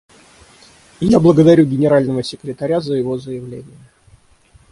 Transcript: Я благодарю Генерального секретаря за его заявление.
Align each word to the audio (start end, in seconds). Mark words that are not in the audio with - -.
Я 1.11 1.19
благодарю 1.19 1.63
Генерального 1.67 2.23
секретаря 2.23 2.81
за 2.81 2.95
его 2.95 3.19
заявление. 3.19 3.77